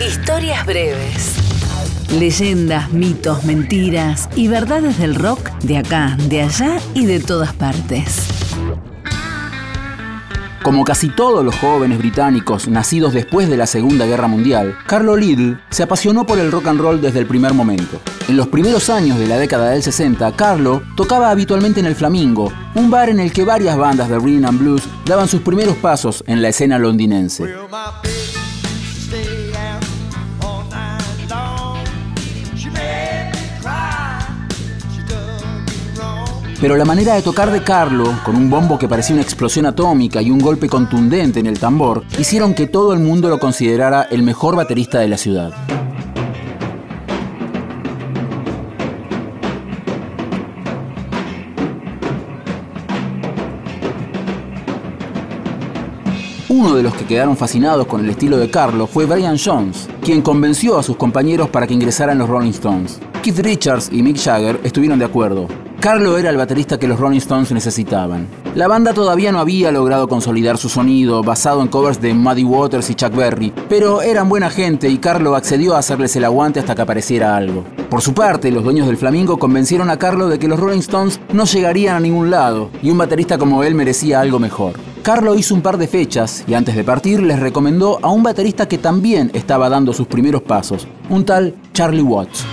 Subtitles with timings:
[0.00, 1.34] Historias breves.
[2.12, 8.28] Leyendas, mitos, mentiras y verdades del rock de acá, de allá y de todas partes.
[10.62, 15.60] Como casi todos los jóvenes británicos nacidos después de la Segunda Guerra Mundial, Carlo Lidl
[15.70, 18.00] se apasionó por el rock and roll desde el primer momento.
[18.28, 22.52] En los primeros años de la década del 60, Carlo tocaba habitualmente en el Flamingo,
[22.76, 26.22] un bar en el que varias bandas de rhythm and blues daban sus primeros pasos
[26.28, 27.44] en la escena londinense.
[36.60, 40.20] Pero la manera de tocar de Carlo, con un bombo que parecía una explosión atómica
[40.20, 44.24] y un golpe contundente en el tambor, hicieron que todo el mundo lo considerara el
[44.24, 45.52] mejor baterista de la ciudad.
[56.48, 60.22] Uno de los que quedaron fascinados con el estilo de Carlo fue Brian Jones, quien
[60.22, 62.98] convenció a sus compañeros para que ingresaran los Rolling Stones.
[63.22, 65.46] Keith Richards y Mick Jagger estuvieron de acuerdo,
[65.80, 68.26] Carlo era el baterista que los Rolling Stones necesitaban.
[68.56, 72.90] La banda todavía no había logrado consolidar su sonido, basado en covers de Muddy Waters
[72.90, 76.74] y Chuck Berry, pero eran buena gente y Carlo accedió a hacerles el aguante hasta
[76.74, 77.64] que apareciera algo.
[77.88, 81.20] Por su parte, los dueños del Flamingo convencieron a Carlo de que los Rolling Stones
[81.32, 84.72] no llegarían a ningún lado y un baterista como él merecía algo mejor.
[85.04, 88.66] Carlo hizo un par de fechas y antes de partir les recomendó a un baterista
[88.66, 92.44] que también estaba dando sus primeros pasos, un tal Charlie Watts.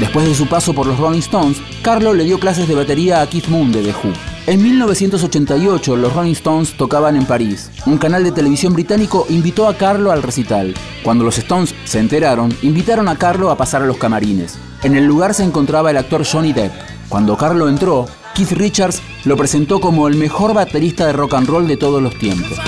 [0.00, 3.26] Después de su paso por los Rolling Stones, Carlo le dio clases de batería a
[3.28, 4.12] Keith Moon de The Who.
[4.46, 7.70] En 1988 los Rolling Stones tocaban en París.
[7.86, 10.74] Un canal de televisión británico invitó a Carlo al recital.
[11.04, 14.58] Cuando los Stones se enteraron, invitaron a Carlo a pasar a los camarines.
[14.82, 16.72] En el lugar se encontraba el actor Johnny Depp.
[17.08, 21.68] Cuando Carlo entró, Keith Richards lo presentó como el mejor baterista de rock and roll
[21.68, 22.58] de todos los tiempos.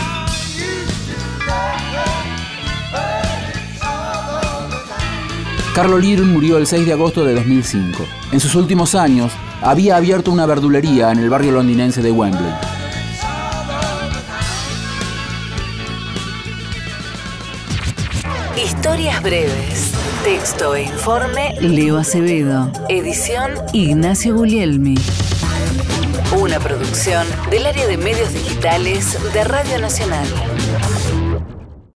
[5.77, 8.03] Carlo Little murió el 6 de agosto de 2005.
[8.33, 9.31] En sus últimos años,
[9.61, 12.51] había abierto una verdulería en el barrio londinense de Wembley.
[18.57, 19.93] Historias breves.
[20.25, 22.73] Texto e informe Leo Acevedo.
[22.89, 24.95] Edición Ignacio Guglielmi.
[26.41, 30.27] Una producción del área de medios digitales de Radio Nacional.